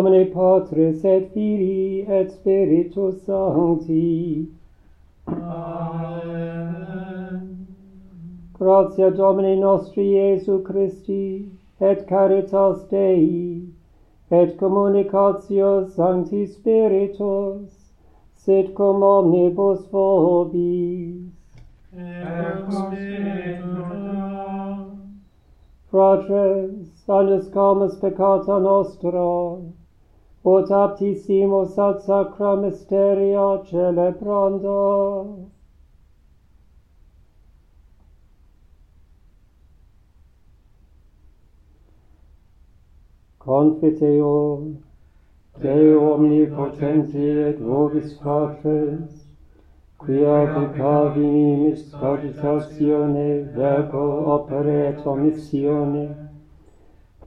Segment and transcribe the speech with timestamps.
[0.00, 4.48] nomine Patris et Filii et Spiritus Sancti.
[5.26, 6.66] Amen.
[8.58, 13.62] Gratia Domini nostri Iesu Christi, et caritas Dei,
[14.30, 17.70] et communicatio Sancti Spiritus,
[18.36, 21.30] sit cum omnibus vobis.
[21.92, 23.60] Et Spiritu
[25.90, 29.58] Fratres, alius comus peccata nostra,
[30.42, 35.48] potaptissimus ad sacra mysteria celebrando.
[43.38, 44.76] Confiteo,
[45.60, 49.26] Deo omnipotenti et vobis patres,
[49.98, 54.04] quia peccavi mis cogitatione verbo
[54.36, 56.29] opere et omissione,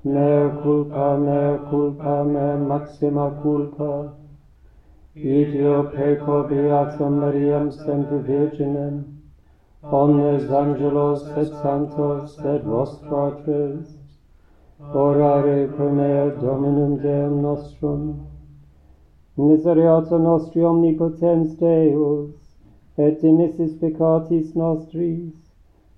[0.06, 4.14] mea culpa, mea culpa, mea maxima culpa,
[5.16, 9.06] ideo peco beatam Mariam sempre virginem,
[9.84, 13.96] omnes angelos et santos et vos fratres,
[14.94, 18.28] orare pro mea Dominum Deum nostrum,
[19.38, 22.36] Miseriata nostri omnipotens Deus,
[22.98, 25.34] et dimissis peccatis nostris,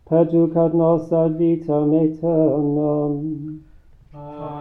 [0.07, 3.64] perducat nos ad vitam aeternam.
[4.15, 4.54] 哦。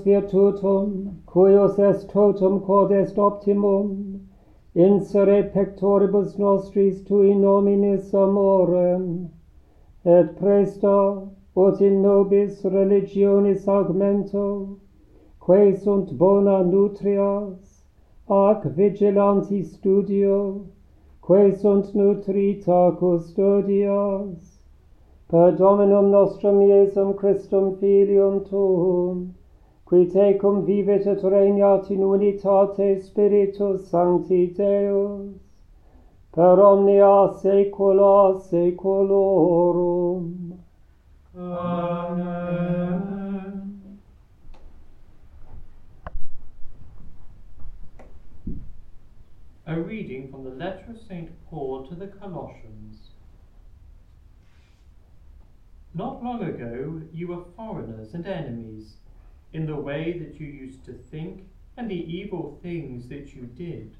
[0.00, 4.26] Deus virtutum, cuius est totum quod est optimum,
[4.74, 9.28] insere pectoribus nostris tui nominis amorem,
[10.02, 14.78] et presto, ut in nobis religionis augmento,
[15.38, 17.84] quae sunt bona nutrias,
[18.30, 20.64] ac vigilanti studio,
[21.20, 24.60] quae sunt nutrita custodias,
[25.28, 29.34] per Dominum nostrum Iesum Christum Filium Tuum,
[29.90, 35.34] qui tecum vivit et regnat in unitate Spiritus Sancti Deus,
[36.30, 40.60] per omnia saecula saeculorum.
[41.36, 42.78] Amen.
[49.66, 51.30] A reading from the letter of St.
[51.50, 53.10] Paul to the Colossians.
[55.94, 58.99] Not long ago you were foreigners and enemies
[59.52, 61.44] in the way that you used to think
[61.76, 63.96] and the evil things that you did.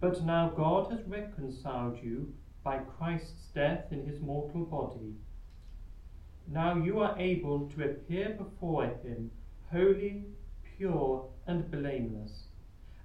[0.00, 5.14] But now God has reconciled you by Christ's death in his mortal body.
[6.46, 9.30] Now you are able to appear before him
[9.70, 10.24] holy,
[10.76, 12.44] pure, and blameless,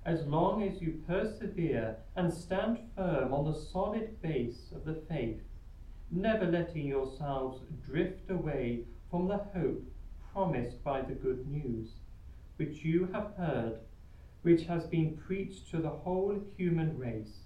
[0.06, 5.42] as long as you persevere and stand firm on the solid base of the faith,
[6.12, 9.84] never letting yourselves drift away from the hope
[10.34, 11.90] promised by the good news,
[12.58, 13.78] which you have heard,
[14.42, 17.46] which has been preached to the whole human race,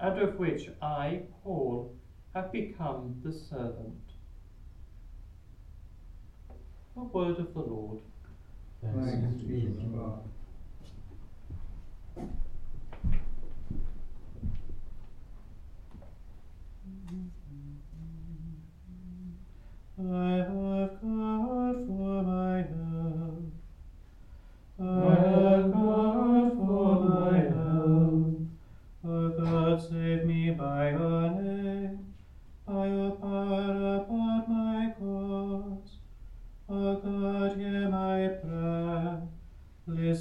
[0.00, 1.94] and of which I, Paul,
[2.34, 4.00] have become the servant.
[6.96, 8.00] The word of the Lord.
[8.82, 10.28] Thanks be to God.
[19.98, 21.61] I have God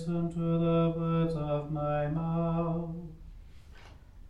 [0.02, 2.96] Listen to the words of my mouth.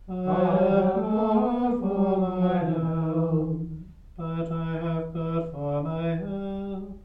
[0.06, 3.68] I have God for my help,
[4.14, 7.02] but I have God for my help.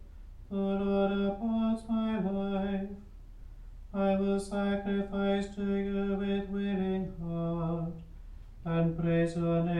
[0.50, 2.90] The Lord upholds my life.
[3.94, 7.94] I will sacrifice to you with willing heart,
[8.66, 9.77] and praise your name,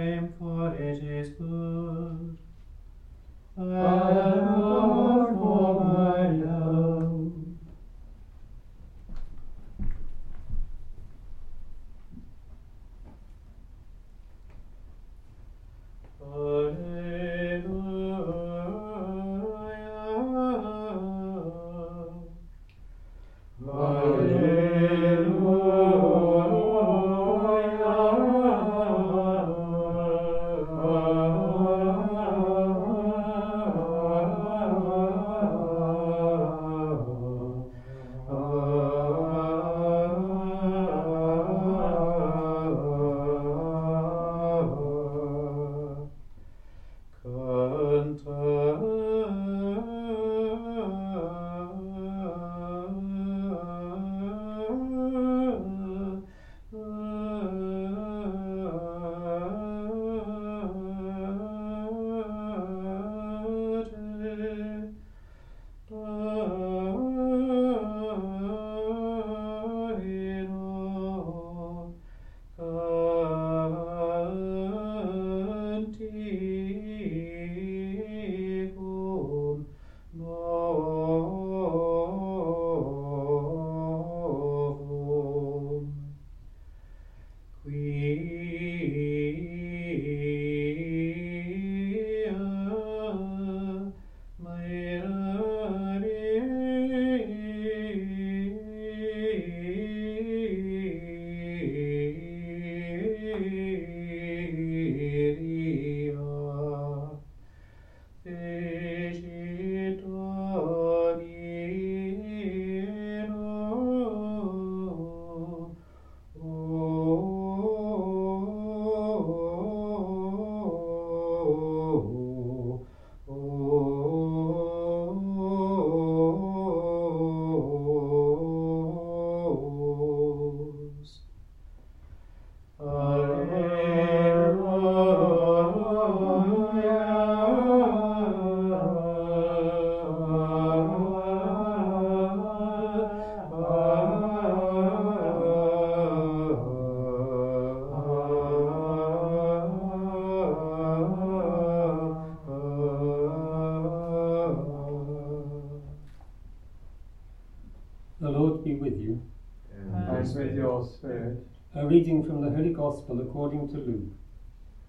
[163.38, 164.14] according to Luke.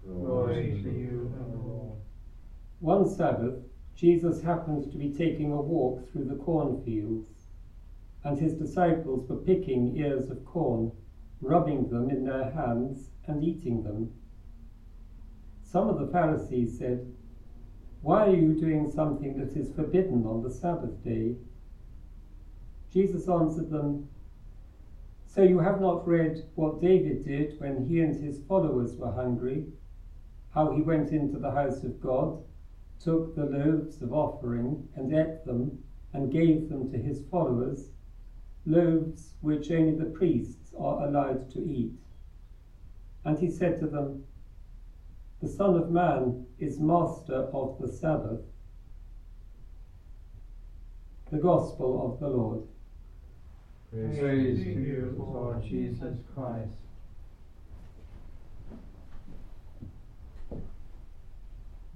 [0.03, 1.99] Glory to you, Lord.
[2.79, 3.59] One Sabbath,
[3.95, 7.29] Jesus happened to be taking a walk through the cornfields,
[8.23, 10.91] and his disciples were picking ears of corn,
[11.41, 14.13] rubbing them in their hands, and eating them.
[15.61, 17.05] Some of the Pharisees said,
[18.01, 21.35] Why are you doing something that is forbidden on the Sabbath day?
[22.91, 24.09] Jesus answered them,
[25.31, 29.67] So you have not read what David did when he and his followers were hungry,
[30.55, 32.43] how he went into the house of God,
[32.99, 35.83] took the loaves of offering and ate them,
[36.13, 37.91] and gave them to his followers,
[38.65, 41.93] loaves which only the priests are allowed to eat.
[43.23, 44.23] And he said to them,
[45.41, 48.41] The Son of Man is master of the Sabbath.
[51.29, 52.63] The Gospel of the Lord.
[53.91, 56.79] Praise to you, Lord Jesus Christ.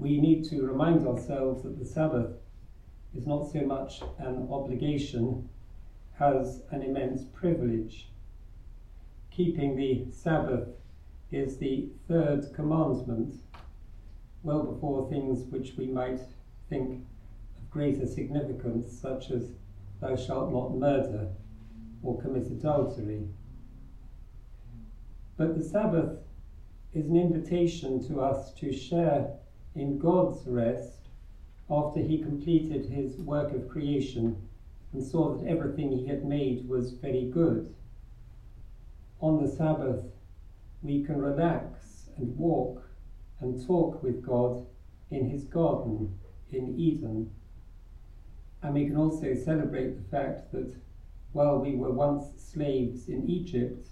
[0.04, 2.34] we need to remind ourselves that the Sabbath
[3.16, 5.48] is not so much an obligation
[6.20, 8.10] as an immense privilege.
[9.32, 10.68] Keeping the Sabbath
[11.32, 13.36] is the third commandment,
[14.44, 16.20] well before things which we might
[16.70, 17.06] think
[17.58, 19.54] of greater significance, such as
[20.02, 21.30] thou shalt not murder
[22.03, 23.27] or commit adultery.
[25.38, 26.19] But the Sabbath
[26.93, 29.33] is an invitation to us to share
[29.74, 31.10] in God's rest
[31.69, 34.48] after he completed his work of creation
[34.91, 37.74] and saw that everything he had made was very good.
[39.19, 40.03] On the Sabbath,
[40.83, 42.88] we can relax and walk
[43.39, 44.65] and talk with God
[45.10, 46.19] in his garden
[46.51, 47.31] in Eden.
[48.62, 50.75] And we can also celebrate the fact that
[51.34, 53.90] while we were once slaves in Egypt,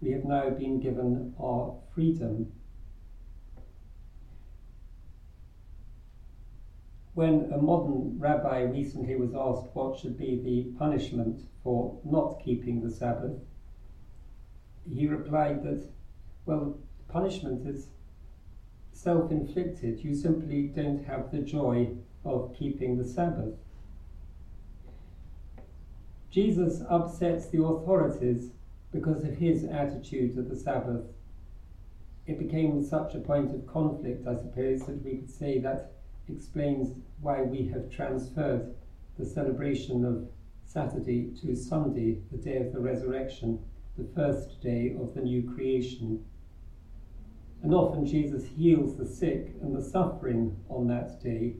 [0.00, 2.52] we have now been given our freedom.
[7.14, 12.82] When a modern rabbi recently was asked what should be the punishment for not keeping
[12.82, 13.40] the Sabbath,
[14.92, 15.90] he replied that,
[16.44, 17.88] well, punishment is
[18.92, 20.04] self inflicted.
[20.04, 23.63] You simply don't have the joy of keeping the Sabbath.
[26.34, 28.50] Jesus upsets the authorities
[28.92, 31.02] because of his attitude to the Sabbath.
[32.26, 35.92] It became such a point of conflict, I suppose, that we could say that
[36.28, 38.74] explains why we have transferred
[39.16, 40.28] the celebration of
[40.64, 43.60] Saturday to Sunday, the day of the resurrection,
[43.96, 46.24] the first day of the new creation.
[47.62, 51.54] And often Jesus heals the sick and the suffering on that day.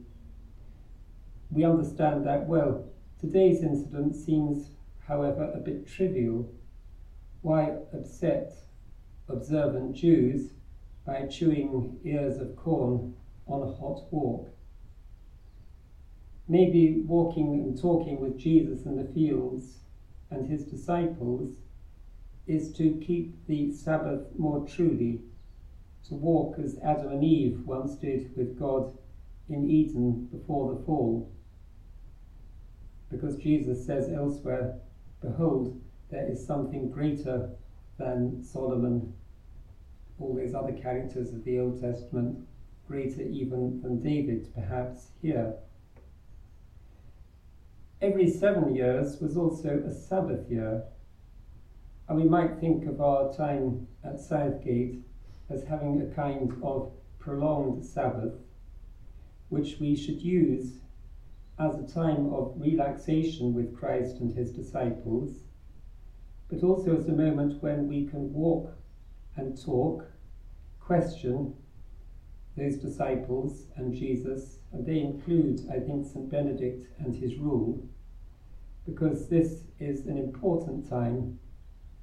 [1.53, 2.89] We understand that well.
[3.25, 4.69] Today's incident seems,
[5.09, 6.53] however, a bit trivial.
[7.41, 8.53] Why upset
[9.31, 10.51] observant Jews
[11.07, 13.17] by chewing ears of corn
[13.47, 14.55] on a hot walk?
[16.47, 19.79] Maybe walking and talking with Jesus in the fields
[20.31, 21.63] and his disciples
[22.47, 25.23] is to keep the Sabbath more truly,
[26.09, 28.99] to walk as Adam and Eve once did with God
[29.49, 31.33] in Eden before the fall.
[33.15, 34.81] Because Jesus says elsewhere,
[35.23, 35.81] Behold,
[36.11, 37.51] there is something greater
[37.97, 39.15] than Solomon,
[40.19, 42.45] all these other characters of the Old Testament,
[42.89, 45.55] greater even than David, perhaps here.
[48.03, 50.83] Every seven years was also a Sabbath year,
[52.09, 54.99] and we might think of our time at Southgate
[55.49, 56.91] as having a kind of
[57.21, 58.35] prolonged Sabbath,
[59.51, 60.81] which we should use
[61.59, 65.45] as a time of relaxation with Christ and his disciples,
[66.49, 68.77] but also as a moment when we can walk
[69.37, 70.07] and talk,
[70.81, 71.55] question
[72.57, 76.31] those disciples and Jesus, and they include, I think, St.
[76.31, 77.85] Benedict and his rule,
[78.87, 81.39] because this is an important time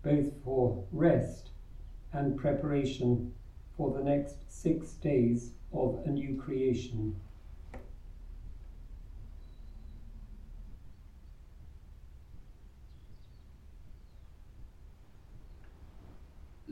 [0.03, 1.51] both for rest
[2.11, 3.33] and preparation
[3.77, 7.15] for the next six days of a new creation.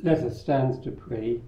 [0.01, 1.41] Let us stand to pray.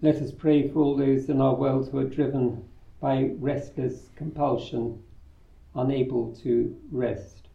[0.00, 2.62] Let us pray for all those in our world who are driven
[3.00, 5.02] by restless compulsion,
[5.74, 7.48] unable to rest.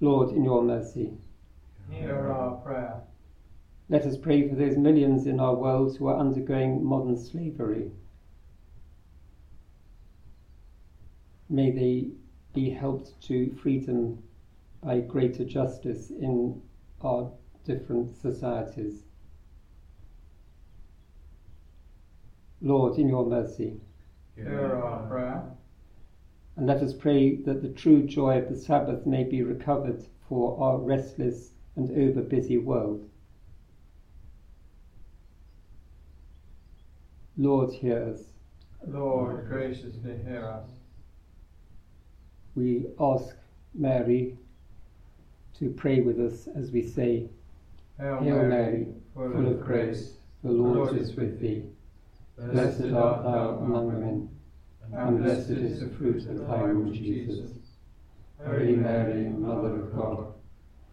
[0.00, 1.12] Lord, in your mercy,
[1.90, 3.00] hear our prayer.
[3.88, 7.90] Let us pray for those millions in our world who are undergoing modern slavery.
[11.48, 12.10] May they
[12.54, 14.22] be helped to freedom
[14.82, 16.60] by greater justice in
[17.02, 17.30] our
[17.64, 19.04] different societies.
[22.60, 23.80] Lord, in your mercy,
[24.34, 25.44] hear our prayer.
[26.56, 30.60] And let us pray that the true joy of the Sabbath may be recovered for
[30.62, 33.08] our restless and over busy world.
[37.36, 38.24] Lord, hear us.
[38.86, 40.68] Lord, graciously hear us.
[42.54, 43.34] We ask
[43.74, 44.36] Mary
[45.58, 47.28] to pray with us as we say,
[47.98, 51.64] Hail, Hail Mary, Mary, full of grace, the Lord is with thee.
[52.38, 54.28] Blessed art thou among women,
[54.92, 57.50] and blessed is the fruit of thy womb, Jesus.
[58.44, 60.34] Holy Mary, Mother of God,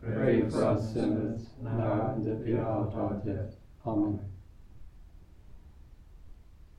[0.04, 3.56] pray for us sinners, now and at the hour of our death.
[3.86, 4.20] Amen.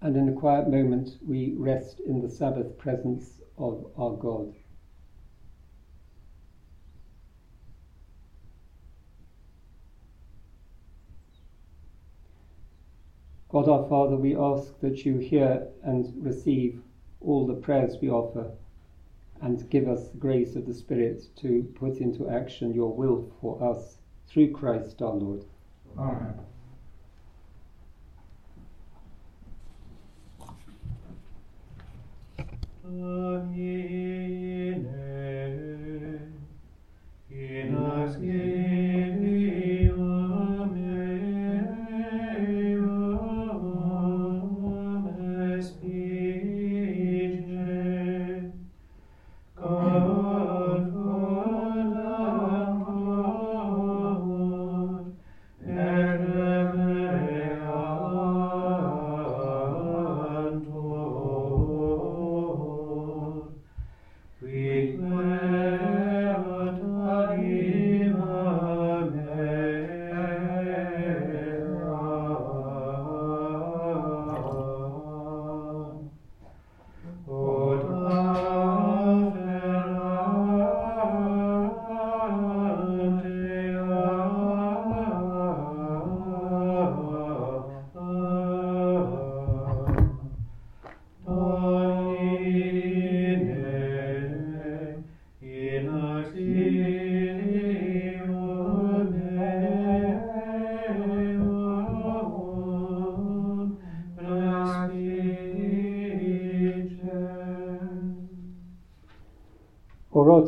[0.02, 4.54] And in a quiet moment, we rest in the Sabbath presence of our God.
[13.52, 16.80] God our Father, we ask that you hear and receive
[17.20, 18.52] all the prayers we offer
[19.42, 23.60] and give us the grace of the Spirit to put into action your will for
[23.62, 23.96] us
[24.28, 25.44] through Christ our Lord.
[25.98, 26.34] Amen.
[37.30, 38.69] Domine,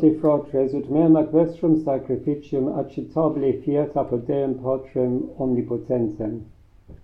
[0.03, 6.33] Doti fratres ut meam ac vestrum sacrificium acceptabile fiat apud Deum Patrem omnipotentem.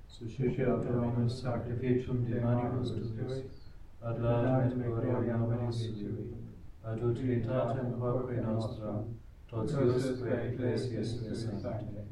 [0.07, 3.45] Suscitia per sacrificium de manibus tuis,
[4.03, 6.25] ad laudem et gloria nominis tui,
[6.83, 8.81] ad utilitatem corpore totius
[9.49, 12.03] totiusque ecclesias de sancte.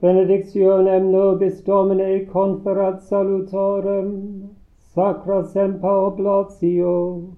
[0.00, 4.48] Benedictionem nobis Domine conferat salutorem,
[4.94, 7.36] sacra sempa oblatio,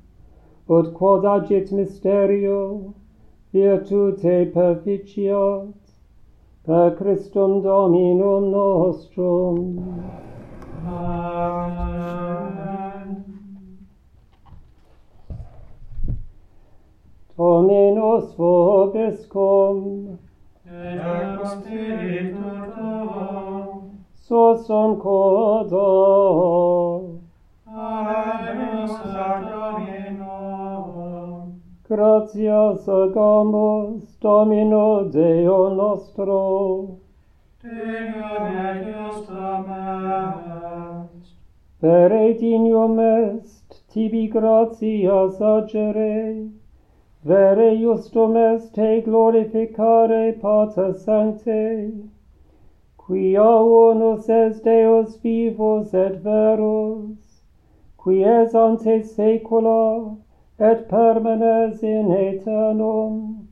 [0.70, 2.94] ut quod agit mysterio
[3.52, 5.74] virtute perficiat
[6.64, 9.60] per Christum Dominum nostrum.
[10.86, 12.30] Amen.
[17.36, 19.76] Dominus vobiscum
[20.66, 25.88] et spiritu tuo sussum codo
[27.66, 28.88] Amen.
[28.88, 29.99] Sancto
[31.90, 37.00] gratias agamus Domino Deo nostro.
[37.60, 41.32] Tecum et iustam est.
[41.80, 46.48] Per etignum est, tibi gratias agere.
[47.24, 51.92] Vere justum est te glorificare pater sancte,
[52.96, 57.42] quia unus est Deus vivus et verus,
[57.98, 60.16] qui es ante saecula,
[60.60, 63.48] et permanes in aeternum,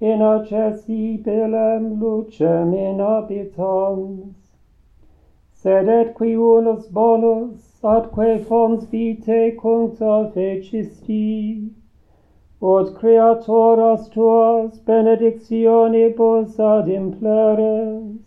[0.00, 4.36] inaccessibilem lucem in habitans.
[5.52, 11.70] Sed et qui unus bonus, atque fons vitae cuncta fecisti,
[12.62, 18.24] ut creatoras tuas benedictionibus ad impleres,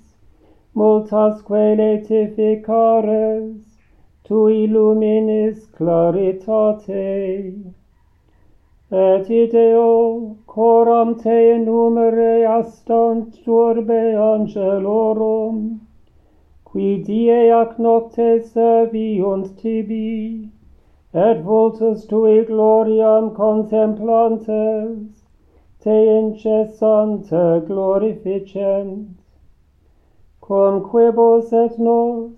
[0.76, 3.64] multasque letificares,
[4.26, 7.74] tu illuminis claritate
[8.90, 15.82] et ideo coram te numere astant turbe angelorum,
[16.64, 20.50] qui die ac nocte serviunt tibi,
[21.14, 25.26] et vultus tui gloriam contemplantes,
[25.82, 29.18] te incessante glorificent,
[30.40, 32.32] cum quibus et nos,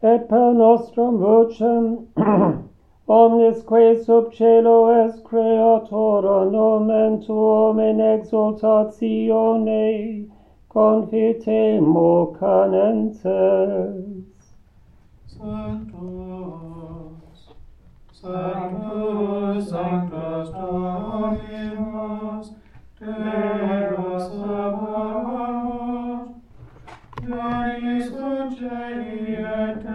[0.00, 2.06] et per nostrum vocem
[3.08, 10.28] omnes quae sub cielo est creatora nomen tuum in exultatione
[10.68, 13.22] confitemo canentes.
[15.26, 15.96] Sanctus
[18.12, 22.52] sanctus sanctus dominus
[23.00, 26.34] Deus amamus,
[27.22, 29.86] Deus Evangelii et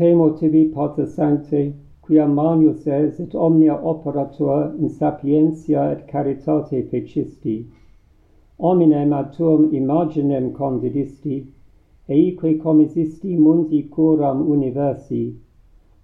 [0.00, 7.56] temo tibi pater sancte, quia manius es et omnia operator in sapientia et caritate fecisti,
[8.58, 11.36] ominem ad tuum imaginem condidisti,
[12.08, 15.34] eique comisisti mundi curam universi,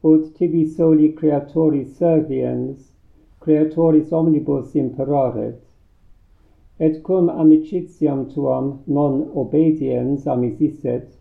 [0.04, 2.92] ut tibi soli creatoris serviens,
[3.40, 5.60] creatoris omnibus imperaret.
[6.78, 11.16] Et cum amicitiam tuam non obediens amisisset,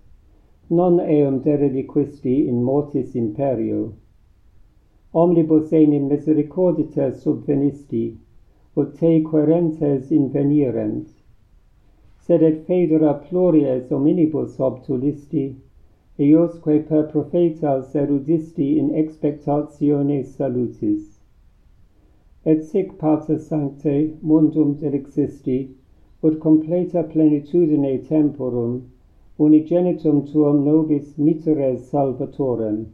[0.70, 3.94] non eum derevi questi in mortis imperio.
[5.14, 8.18] Omnibus enim misericorditer subvenisti,
[8.76, 11.08] ut te querentes invenirent.
[12.18, 15.46] Sed et federa pluries hominibus obtulisti,
[16.18, 21.20] eiosque per profetas erudisti in expectatione salutis.
[22.44, 25.60] Et sic pater sancte mundum delixisti,
[26.24, 28.82] ut completa plenitudine temporum,
[29.38, 32.88] unigenitum tuum nobis miseres salvatorem,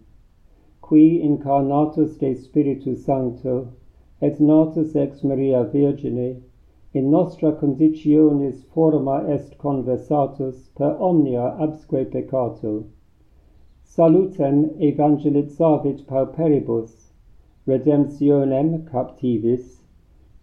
[0.82, 3.68] qui incarnatus de Spiritu Sancto,
[4.22, 6.42] et natus ex Maria Virgine,
[6.94, 12.86] in nostra conditionis forma est conversatus per omnia absque peccato.
[13.84, 17.12] Salutem evangelizavit pauperibus,
[17.68, 19.82] redemptionem captivis,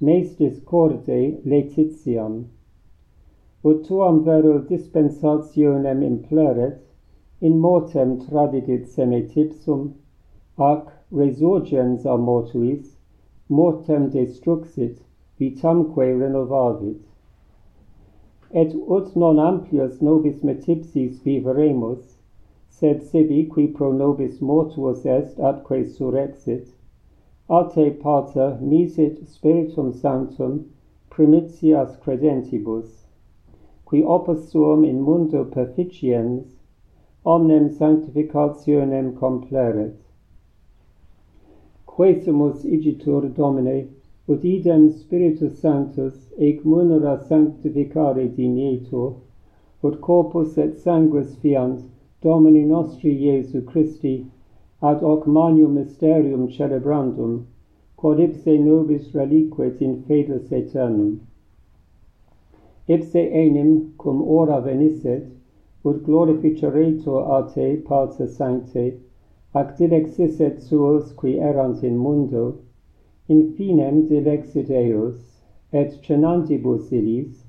[0.00, 2.46] meis discorde letitiam,
[3.74, 6.78] tuam vero dispensationem impleret,
[7.40, 9.94] in mortem tradidit seme tipsum,
[10.59, 12.96] ac resurgens a mortuis,
[13.48, 14.98] mortem destruxit,
[15.38, 17.00] vitamque renovavit.
[18.50, 22.16] Et ut non amplius nobis metipsis viveremus,
[22.68, 26.68] sed sibi qui pro nobis mortuus est atque surexit,
[27.48, 30.64] a te pater misit spiritum sanctum
[31.11, 33.07] primitias credentibus,
[33.88, 36.44] qui opus suum in mundo perficiens,
[37.24, 39.94] omnem sanctificationem compleret.
[41.87, 43.88] Quesumus igitur Domine,
[44.29, 49.14] ut idem Spiritus Sanctus ec munera sanctificare dinietur,
[49.83, 51.81] ut corpus et sanguis fiant
[52.20, 54.27] Domini nostri Iesu Christi,
[54.83, 57.46] ad hoc manium mysterium celebrandum,
[57.96, 61.20] quod ipse nobis reliquet in fedus aeternum
[62.88, 65.27] ipse enim cum ora venisset,
[65.85, 68.94] ut glorificeretur a te, Pater sancte,
[69.55, 72.59] ac dilexisset suos qui erant in mundo,
[73.29, 77.44] in finem dilexit eos, et cenantibus illis,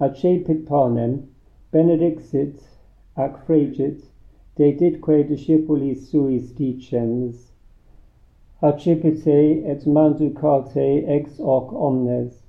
[0.00, 1.28] acepit panem,
[1.72, 2.60] benedixit,
[3.16, 4.02] ac fregit,
[4.56, 7.52] deditque discipulis suis dicens,
[8.62, 12.43] acipite et manducate ex hoc omnes,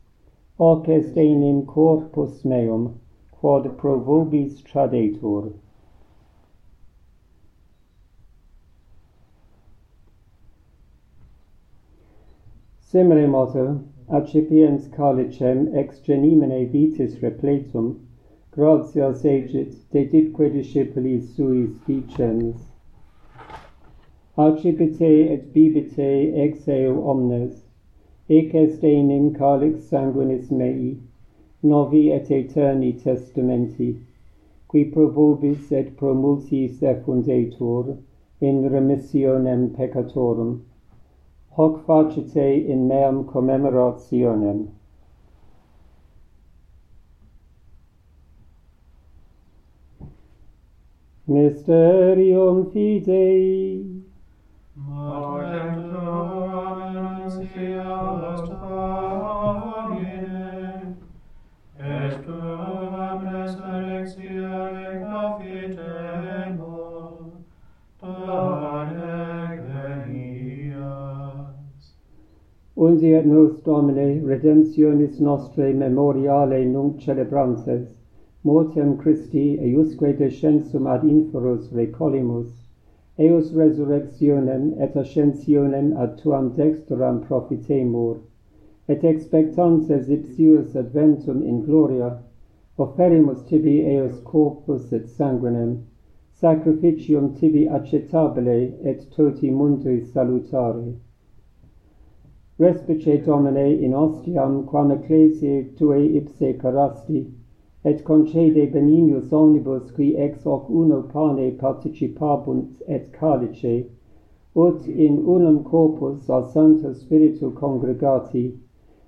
[0.58, 3.00] hoc est enim corpus meum
[3.32, 5.52] quod pro vobis tradetur.
[12.80, 17.90] Simile moto accipiens calicem ex genimene vitis repletum
[18.52, 22.70] gratias egit deditque discipulis suis dicens
[24.38, 27.65] Accipite et bibite ex eo omnes,
[28.28, 30.98] Ec est enim calix sanguinis mei,
[31.62, 34.00] novi et aeterni testamenti,
[34.68, 37.98] qui pro vobis et pro multis secundetur,
[38.42, 40.62] in remissionem peccatorum,
[41.52, 44.70] hoc facite in meam commemorationem.
[51.28, 54.02] Mysterium Fidei,
[54.76, 55.35] Mater
[73.06, 78.00] Fiat nos Domine, redemptionis nostre memoriale nunc celebrantes,
[78.44, 82.50] mortem Christi eiusque descensum ad inferos recolimus,
[83.20, 88.18] eus resurrectionem et ascensionem ad tuam dexteram profitemur,
[88.88, 92.24] et expectantes ipsius adventum in gloria,
[92.80, 95.84] offerimus tibi eus corpus et sanguinem,
[96.34, 100.96] sacrificium tibi acceptabile et toti mundi salutare
[102.58, 107.30] respice Domine in ostiam quam ecclesiae tuae ipse carasti,
[107.84, 113.90] et concede benignus omnibus qui ex hoc uno pane participabunt et calice,
[114.56, 118.58] ut in unum corpus a Sancto Spiritu congregati,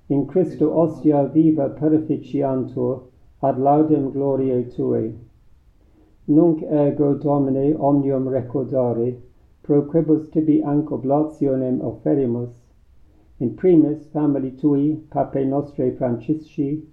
[0.09, 3.01] in Christo ostia viva perficiantur
[3.39, 5.13] ad laudem gloriae Tuae.
[6.25, 9.15] Nunc ergo Domine omnium recordare,
[9.61, 12.66] pro quibus tibi anc oblationem offerimus,
[13.39, 16.83] in primis famili tui pape nostre francisci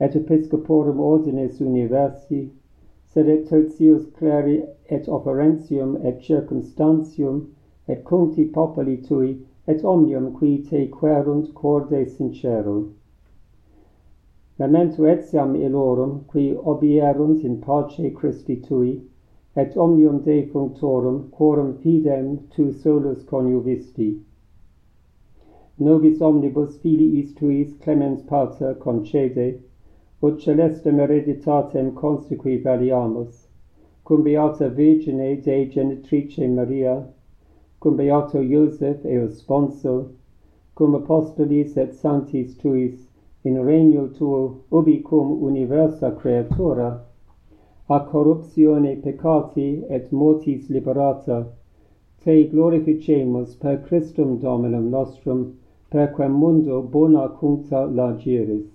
[0.00, 2.50] et episcoporum ordines universi
[3.06, 7.46] sed et tertius cleri et offerentium et circumstantium
[7.88, 12.88] et cuncti populi tui et omnium qui te querunt corde sincero.
[14.58, 19.02] Memento etiam illorum, qui obierunt in pace Christi tui,
[19.54, 24.20] et omnium defunctorum, quorum fidem tu solus coniuvisti.
[25.78, 29.60] Nobis omnibus filiis tuis clemens pater concede,
[30.22, 33.48] ut celestem hereditatem consequi valiamus,
[34.02, 37.06] cum beata Virgine Dei genitrice Maria,
[37.78, 40.12] cum beato Iosef eus sponso,
[40.74, 43.08] cum apostolis et sanctis tuis,
[43.44, 47.04] in regno tuo, ubi cum universa creatura,
[47.90, 51.46] a corruptione peccati et mortis liberata,
[52.24, 55.58] Te glorificemus per Christum Dominum nostrum,
[55.90, 58.66] per quem mundo bona cuncta lagiris.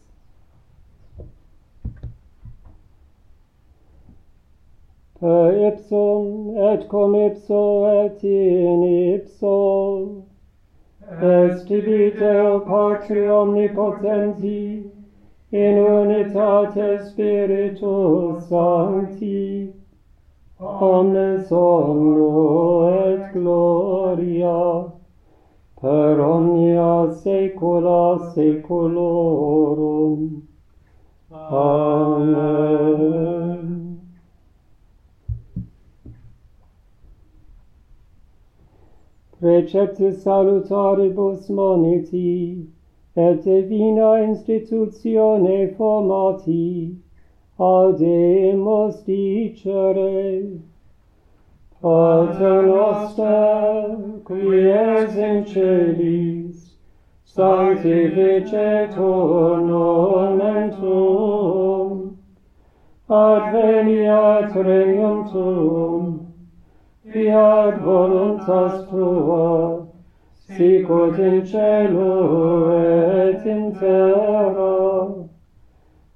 [5.20, 7.64] Per ipsum et cum ipso
[8.04, 10.24] et in ipso
[11.22, 14.90] est tibi Deo Patri Omnipotenti
[15.52, 19.74] in unitate Spiritus Sancti
[20.60, 24.92] omnes omno et gloria
[25.82, 30.22] per omnia saecula saeculorum.
[31.32, 32.72] Amen.
[39.40, 42.68] Precepti salutaribus moniti,
[43.16, 46.96] et divina institutione formati,
[47.58, 50.62] audemus dicere,
[51.82, 56.58] Pater noster, qui es in celis,
[57.36, 62.18] sanctificetur nomen tuum,
[63.10, 66.06] adveniat regnum tuum,
[67.12, 69.88] fiat voluntas tua,
[70.48, 74.80] sicut in celo et in terra.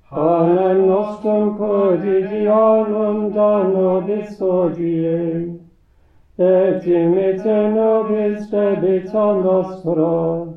[0.09, 5.54] Panem nostrum quotidianum da nobis hodie,
[6.37, 10.53] et imite nobis debita nostra,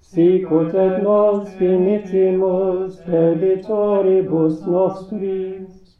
[0.00, 5.96] sicut et nos finitimus debitoribus nostris,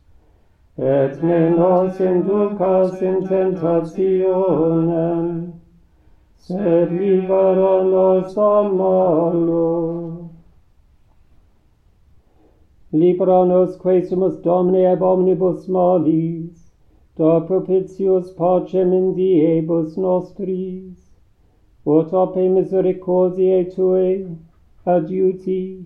[0.76, 5.52] et ne nos inducas in tentationem,
[6.36, 10.30] sed libera nos a malo.
[12.92, 16.65] Libera nos, quesumus Domine, ab omnibus malis,
[17.16, 21.12] da propitius pacem in diebus nostris,
[21.86, 24.36] ut ope misericordiae Tue
[24.86, 25.84] adiuti,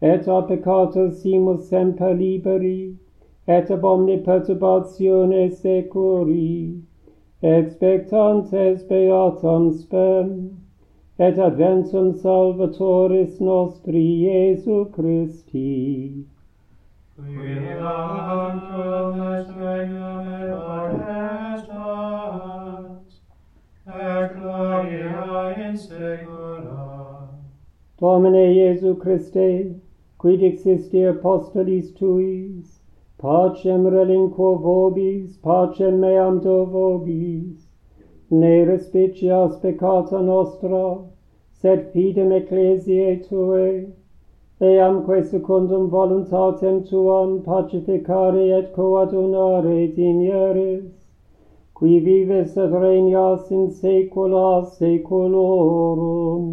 [0.00, 2.96] et a peccatos simus semper liberi,
[3.48, 6.80] et ab omni perturbatione securi,
[7.42, 10.32] expectantes beatam spem,
[11.18, 16.24] et adventum salvatoris nostri Iesu Christi.
[27.98, 29.80] Domine Iesu Christe,
[30.16, 32.78] quid existi apostolis tuis,
[33.18, 37.66] pacem relinquo vobis, pacem meam do vobis,
[38.30, 41.04] ne respicias peccata nostra,
[41.50, 43.92] sed fidem ecclesiae tuae,
[44.60, 50.92] eamque secundum voluntatem tuam pacificare et coadunare dinieris,
[51.74, 56.46] qui vives et regnas in saecula saeculorum.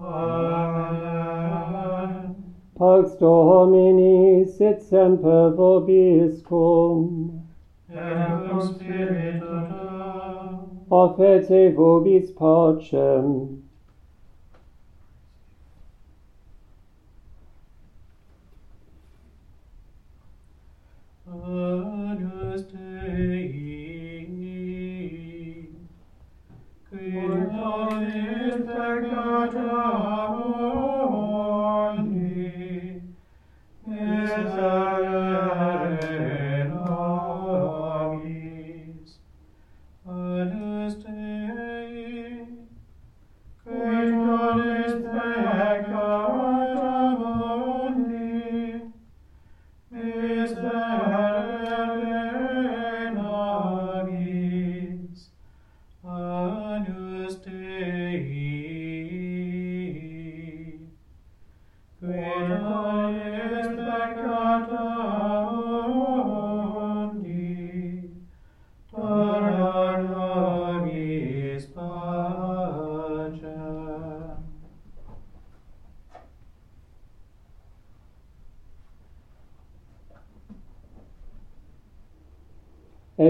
[0.00, 0.72] Amen.
[2.78, 7.42] Pax Domini sit semper vobiscum.
[7.88, 10.80] Et cum spiritu tuum.
[10.90, 13.61] Offete vobis pacem.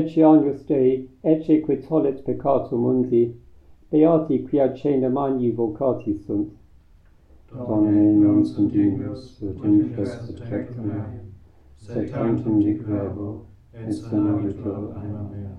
[0.02, 3.32] Specialius Dei, ecce quid solet peccatum mundi,
[3.88, 6.50] beati quia cena mani vocati sunt.
[7.52, 11.32] Domine non condignus, ut infest subjectum meum,
[11.76, 15.56] sed tantum diclabo, et sanavitur anima mea.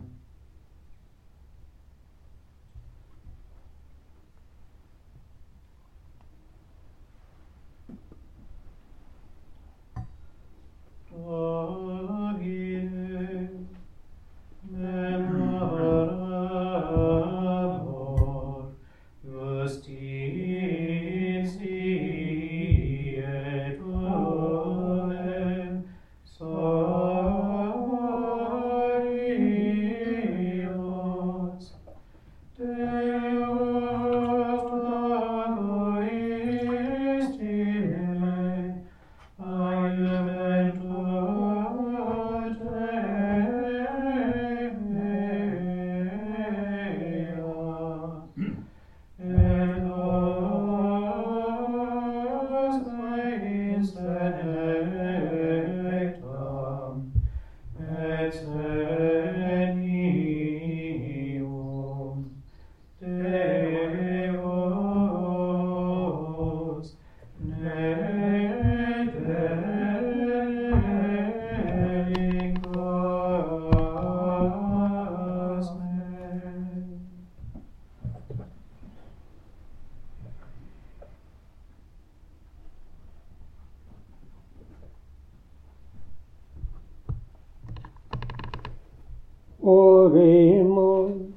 [90.43, 91.31] Oremus.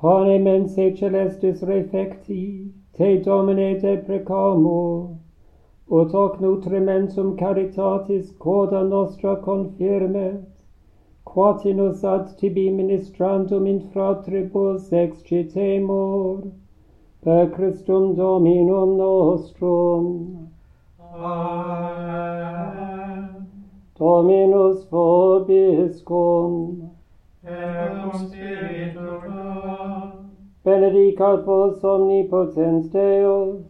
[0.00, 3.96] Pane mense celestis refecti, te domine te
[5.90, 10.44] ut hoc nutrimentum caritatis quoda nostra confirmet,
[11.26, 16.52] quatinus ad tibi ministrandum in fratribus excitemur,
[17.22, 20.48] per Christum Dominum nostrum.
[21.14, 22.87] Amen.
[23.98, 26.90] Dominus vobiscum.
[27.44, 30.12] Et cum spiritu tuo.
[30.64, 33.64] Benedicat vos omnipotens Deus,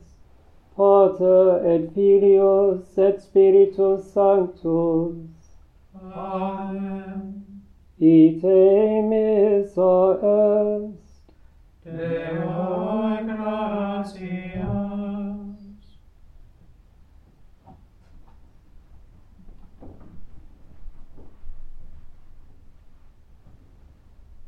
[0.76, 5.14] Pater et Filius et Spiritus Sanctus.
[6.14, 7.44] Amen.
[7.98, 10.92] Ite missa est,
[11.84, 14.87] Deo gratia.